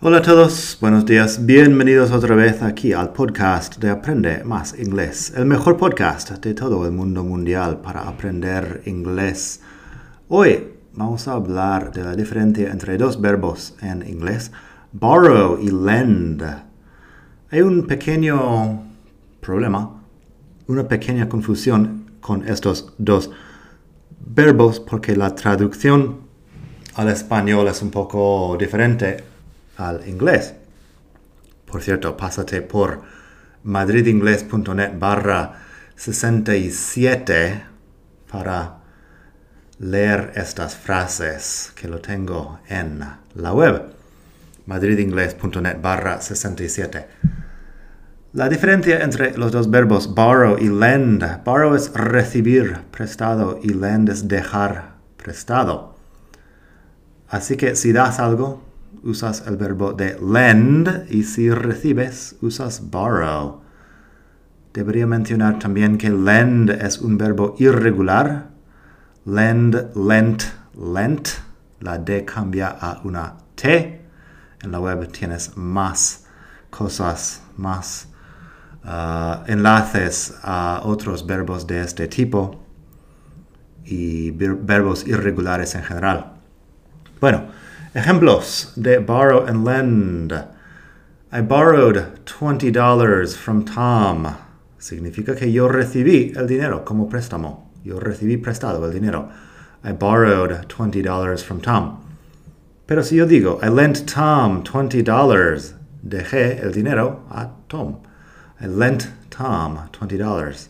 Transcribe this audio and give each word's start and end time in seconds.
Hola 0.00 0.18
a 0.18 0.22
todos, 0.22 0.78
buenos 0.80 1.06
días, 1.06 1.44
bienvenidos 1.44 2.12
otra 2.12 2.36
vez 2.36 2.62
aquí 2.62 2.92
al 2.92 3.12
podcast 3.12 3.78
de 3.78 3.90
Aprende 3.90 4.44
Más 4.44 4.78
Inglés, 4.78 5.32
el 5.36 5.44
mejor 5.44 5.76
podcast 5.76 6.30
de 6.30 6.54
todo 6.54 6.86
el 6.86 6.92
mundo 6.92 7.24
mundial 7.24 7.80
para 7.80 8.02
aprender 8.02 8.82
inglés. 8.86 9.60
Hoy 10.28 10.68
vamos 10.94 11.26
a 11.26 11.32
hablar 11.32 11.90
de 11.90 12.04
la 12.04 12.14
diferencia 12.14 12.70
entre 12.70 12.96
dos 12.96 13.20
verbos 13.20 13.74
en 13.82 14.08
inglés, 14.08 14.52
borrow 14.92 15.58
y 15.60 15.68
lend. 15.68 16.44
Hay 17.50 17.60
un 17.62 17.84
pequeño 17.88 18.84
problema, 19.40 20.00
una 20.68 20.86
pequeña 20.86 21.28
confusión 21.28 22.12
con 22.20 22.46
estos 22.46 22.94
dos 22.98 23.32
verbos 24.24 24.78
porque 24.78 25.16
la 25.16 25.34
traducción 25.34 26.18
al 26.94 27.08
español 27.08 27.66
es 27.66 27.82
un 27.82 27.90
poco 27.90 28.56
diferente 28.56 29.37
al 29.78 30.06
inglés. 30.06 30.54
Por 31.64 31.82
cierto, 31.82 32.16
pásate 32.16 32.60
por 32.60 33.00
madridingles.net 33.62 34.98
barra 34.98 35.54
67 35.96 37.64
para 38.30 38.78
leer 39.78 40.32
estas 40.34 40.76
frases 40.76 41.72
que 41.74 41.88
lo 41.88 42.00
tengo 42.00 42.60
en 42.68 43.04
la 43.34 43.52
web. 43.52 43.94
madridingles.net 44.66 45.80
barra 45.80 46.20
67. 46.20 47.06
La 48.32 48.48
diferencia 48.48 49.02
entre 49.02 49.36
los 49.38 49.52
dos 49.52 49.70
verbos 49.70 50.14
borrow 50.14 50.58
y 50.58 50.68
lend. 50.68 51.24
Borrow 51.44 51.74
es 51.74 51.92
recibir 51.94 52.82
prestado 52.90 53.58
y 53.62 53.68
lend 53.68 54.10
es 54.10 54.28
dejar 54.28 54.96
prestado. 55.16 55.96
Así 57.28 57.56
que 57.56 57.74
si 57.74 57.92
das 57.92 58.20
algo, 58.20 58.67
usas 59.02 59.46
el 59.46 59.56
verbo 59.56 59.92
de 59.92 60.18
lend 60.20 61.06
y 61.10 61.22
si 61.22 61.50
recibes 61.50 62.36
usas 62.40 62.90
borrow. 62.90 63.60
Debería 64.72 65.06
mencionar 65.06 65.58
también 65.58 65.98
que 65.98 66.10
lend 66.10 66.70
es 66.70 66.98
un 66.98 67.18
verbo 67.18 67.54
irregular. 67.58 68.50
Lend, 69.24 69.94
lent, 69.96 70.42
lent. 70.74 71.28
La 71.80 71.98
D 71.98 72.24
cambia 72.24 72.68
a 72.68 73.00
una 73.04 73.36
T. 73.54 74.04
En 74.62 74.72
la 74.72 74.80
web 74.80 75.10
tienes 75.12 75.56
más 75.56 76.26
cosas, 76.70 77.42
más 77.56 78.08
uh, 78.84 79.44
enlaces 79.46 80.34
a 80.42 80.82
otros 80.84 81.26
verbos 81.26 81.66
de 81.66 81.82
este 81.82 82.08
tipo 82.08 82.60
y 83.84 84.30
verbos 84.32 85.06
irregulares 85.06 85.74
en 85.74 85.82
general. 85.82 86.34
Bueno, 87.20 87.46
Ejemplos 87.98 88.72
de 88.80 89.00
borrow 89.00 89.44
and 89.44 89.64
lend. 89.64 90.32
I 91.32 91.40
borrowed 91.40 92.24
$20 92.26 93.36
from 93.36 93.64
Tom. 93.64 94.36
Significa 94.78 95.36
que 95.36 95.50
yo 95.50 95.66
recibí 95.66 96.32
el 96.36 96.46
dinero 96.46 96.84
como 96.84 97.08
préstamo. 97.08 97.72
Yo 97.82 97.98
recibí 97.98 98.36
prestado 98.36 98.84
el 98.84 98.92
dinero. 98.92 99.32
I 99.82 99.90
borrowed 99.90 100.68
$20 100.68 101.42
from 101.42 101.60
Tom. 101.60 101.98
Pero 102.86 103.02
si 103.02 103.16
yo 103.16 103.26
digo, 103.26 103.58
I 103.64 103.68
lent 103.68 104.06
Tom 104.06 104.62
$20, 104.62 105.74
dejé 106.06 106.62
el 106.62 106.70
dinero 106.70 107.24
a 107.32 107.48
Tom. 107.66 107.96
I 108.60 108.66
lent 108.68 109.08
Tom 109.28 109.88
$20. 109.90 110.68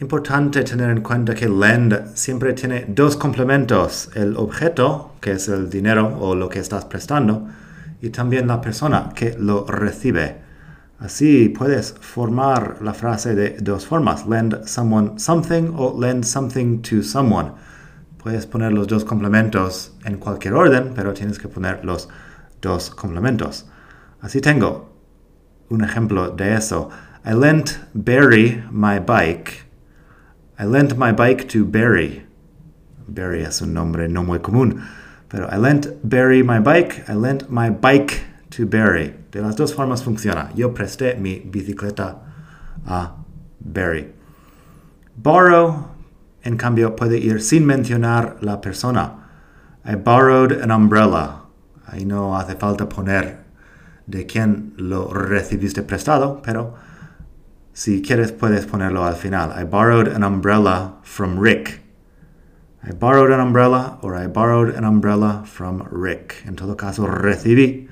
Importante 0.00 0.62
tener 0.62 0.90
en 0.90 1.00
cuenta 1.00 1.34
que 1.34 1.48
lend 1.48 2.14
siempre 2.14 2.52
tiene 2.52 2.84
dos 2.86 3.16
complementos, 3.16 4.10
el 4.14 4.36
objeto, 4.36 5.16
que 5.20 5.32
es 5.32 5.48
el 5.48 5.68
dinero 5.68 6.16
o 6.20 6.36
lo 6.36 6.48
que 6.48 6.60
estás 6.60 6.84
prestando, 6.84 7.48
y 8.00 8.10
también 8.10 8.46
la 8.46 8.60
persona 8.60 9.10
que 9.12 9.34
lo 9.36 9.66
recibe. 9.66 10.36
Así 11.00 11.48
puedes 11.48 11.96
formar 12.00 12.78
la 12.80 12.94
frase 12.94 13.34
de 13.34 13.56
dos 13.58 13.86
formas, 13.86 14.24
lend 14.24 14.64
someone 14.66 15.18
something 15.18 15.72
o 15.74 15.98
lend 16.00 16.22
something 16.22 16.80
to 16.80 17.02
someone. 17.02 17.50
Puedes 18.22 18.46
poner 18.46 18.72
los 18.72 18.86
dos 18.86 19.04
complementos 19.04 19.96
en 20.04 20.18
cualquier 20.18 20.54
orden, 20.54 20.92
pero 20.94 21.12
tienes 21.12 21.40
que 21.40 21.48
poner 21.48 21.84
los 21.84 22.08
dos 22.62 22.90
complementos. 22.90 23.66
Así 24.20 24.40
tengo 24.40 24.92
un 25.70 25.82
ejemplo 25.82 26.30
de 26.30 26.54
eso. 26.54 26.88
I 27.26 27.32
lent 27.32 27.78
Barry 27.94 28.62
my 28.70 29.00
bike 29.00 29.67
I 30.58 30.64
lent 30.64 30.96
my 30.96 31.12
bike 31.12 31.48
to 31.50 31.64
Barry. 31.64 32.26
Barry 33.06 33.42
es 33.42 33.62
un 33.62 33.72
nombre 33.72 34.08
no 34.08 34.24
muy 34.24 34.40
común. 34.40 34.82
Pero 35.28 35.46
I 35.46 35.56
lent 35.56 35.86
Barry 36.02 36.42
my 36.42 36.58
bike. 36.58 37.08
I 37.08 37.14
lent 37.14 37.48
my 37.48 37.70
bike 37.70 38.24
to 38.50 38.66
Barry. 38.66 39.14
De 39.30 39.40
las 39.40 39.54
dos 39.54 39.72
formas 39.72 40.02
funciona. 40.02 40.50
Yo 40.56 40.74
presté 40.74 41.16
mi 41.16 41.38
bicicleta 41.40 42.16
a 42.86 43.12
Barry. 43.60 44.12
Borrow, 45.16 45.90
en 46.42 46.56
cambio, 46.56 46.96
puede 46.96 47.18
ir 47.18 47.40
sin 47.40 47.64
mencionar 47.64 48.38
la 48.40 48.60
persona. 48.60 49.12
I 49.84 49.94
borrowed 49.94 50.52
an 50.52 50.72
umbrella. 50.72 51.42
Ahí 51.86 52.04
no 52.04 52.36
hace 52.36 52.56
falta 52.56 52.88
poner 52.88 53.44
de 54.06 54.26
quién 54.26 54.74
lo 54.76 55.12
recibiste 55.12 55.82
prestado, 55.82 56.42
pero 56.42 56.74
si 57.78 58.02
quieres 58.02 58.32
puedes 58.32 58.66
ponerlo 58.66 59.04
al 59.04 59.14
final. 59.14 59.52
I 59.52 59.62
borrowed 59.62 60.08
an 60.08 60.24
umbrella 60.24 60.96
from 61.04 61.38
Rick. 61.38 61.80
I 62.82 62.90
borrowed 62.90 63.30
an 63.30 63.38
umbrella 63.38 64.00
or 64.02 64.16
I 64.16 64.26
borrowed 64.26 64.74
an 64.74 64.84
umbrella 64.84 65.44
from 65.46 65.86
Rick. 65.88 66.42
En 66.44 66.56
todo 66.56 66.76
caso, 66.76 67.06
recibí 67.06 67.88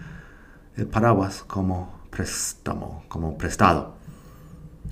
el 0.76 0.86
paraguas 0.86 1.44
como 1.46 2.00
préstamo, 2.10 3.04
como 3.06 3.38
prestado. 3.38 3.94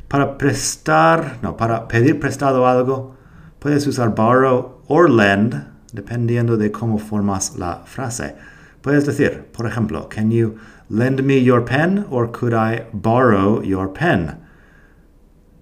Para 0.06 0.38
prestar, 0.38 1.38
no, 1.42 1.56
para 1.56 1.88
pedir 1.88 2.20
prestado 2.20 2.64
algo, 2.64 3.16
puedes 3.58 3.88
usar 3.88 4.14
borrow 4.14 4.80
or 4.86 5.10
lend, 5.10 5.56
dependiendo 5.92 6.56
de 6.56 6.70
cómo 6.70 7.00
formas 7.00 7.56
la 7.58 7.82
frase. 7.84 8.36
Puedes 8.80 9.04
decir, 9.04 9.46
por 9.52 9.66
ejemplo, 9.66 10.08
can 10.08 10.30
you 10.30 10.56
lend 10.88 11.24
me 11.24 11.42
your 11.42 11.64
pen 11.64 12.06
or 12.10 12.30
could 12.30 12.54
I 12.54 12.86
borrow 12.92 13.60
your 13.60 13.92
pen? 13.92 14.43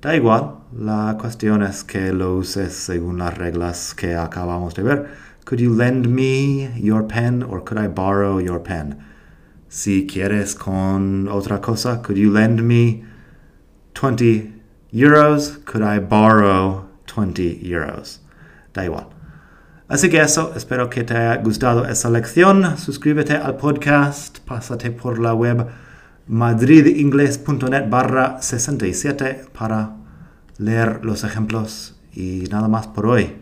Da 0.03 0.17
igual, 0.17 0.57
la 0.77 1.17
cuestión 1.17 1.63
es 1.63 1.85
que 1.85 2.13
lo 2.13 2.35
uses 2.35 2.73
según 2.73 3.19
las 3.19 3.39
reglas 3.39 3.95
que 3.95 4.17
acabamos 4.17 4.75
de 4.75 4.83
ver. 4.83 5.07
Could 5.45 5.61
you 5.61 5.73
lend 5.73 6.09
me 6.09 6.73
your 6.77 7.07
pen 7.07 7.45
or 7.45 7.63
could 7.63 7.79
I 7.81 7.87
borrow 7.87 8.41
your 8.41 8.61
pen? 8.61 8.99
Si 9.69 10.09
quieres 10.09 10.57
con 10.57 11.29
otra 11.29 11.61
cosa, 11.61 12.03
could 12.03 12.17
you 12.19 12.33
lend 12.33 12.63
me 12.63 13.05
20 13.95 14.53
euros? 14.93 15.59
Could 15.65 15.85
I 15.85 16.01
borrow 16.01 16.89
20 17.07 17.61
euros? 17.63 18.19
Da 18.75 18.85
igual. 18.85 19.07
Así 19.87 20.11
que 20.11 20.21
eso, 20.21 20.53
espero 20.57 20.91
que 20.91 21.05
te 21.05 21.15
haya 21.15 21.41
gustado 21.41 21.87
esa 21.87 22.11
lección. 22.11 22.77
Suscríbete 22.77 23.37
al 23.37 23.57
podcast, 23.57 24.41
pásate 24.41 24.91
por 24.91 25.21
la 25.21 25.33
web 25.33 25.69
madridingles.net 26.27 27.89
barra 27.89 28.41
67 28.41 29.47
para 29.57 29.97
leer 30.59 31.05
los 31.05 31.25
ejemplos 31.25 32.01
y 32.13 32.45
nada 32.51 32.69
más 32.69 32.87
por 32.87 33.07
hoy. 33.07 33.37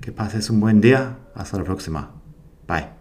Que 0.00 0.12
pases 0.12 0.50
un 0.50 0.60
buen 0.60 0.80
día. 0.80 1.18
Hasta 1.34 1.58
la 1.58 1.64
próxima. 1.64 2.10
Bye. 2.66 2.96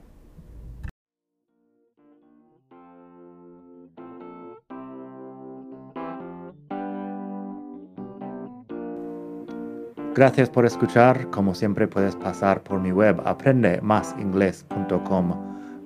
Gracias 10.16 10.50
por 10.50 10.66
escuchar. 10.66 11.30
Como 11.30 11.54
siempre 11.54 11.88
puedes 11.88 12.16
pasar 12.16 12.64
por 12.64 12.80
mi 12.80 12.92
web. 12.92 13.22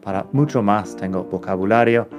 Para 0.01 0.27
mucho 0.31 0.61
más 0.63 0.95
tengo 0.95 1.23
vocabulario 1.23 2.18